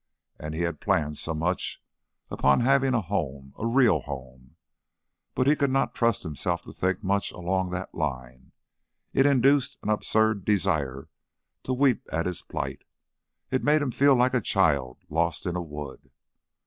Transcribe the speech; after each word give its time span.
And 0.39 0.55
he 0.55 0.61
had 0.61 0.81
planned 0.81 1.19
so 1.19 1.35
much 1.35 1.79
upon 2.31 2.61
having 2.61 2.95
a 2.95 3.01
home, 3.01 3.53
a 3.59 3.67
real 3.67 3.99
home 3.99 4.55
But 5.35 5.45
he 5.45 5.55
could 5.55 5.69
not 5.69 5.93
trust 5.93 6.23
himself 6.23 6.63
to 6.63 6.73
think 6.73 7.03
much 7.03 7.31
along 7.31 7.69
that 7.69 7.93
line; 7.93 8.51
it 9.13 9.27
induced 9.27 9.77
an 9.83 9.89
absurd 9.89 10.43
desire 10.43 11.09
to 11.61 11.73
weep 11.73 12.01
at 12.11 12.25
his 12.25 12.41
plight. 12.41 12.83
It 13.51 13.63
made 13.63 13.83
him 13.83 13.91
feel 13.91 14.15
like 14.15 14.33
a 14.33 14.41
child 14.41 14.97
lost 15.07 15.45
in 15.45 15.55
a 15.55 15.61
wood. 15.61 16.09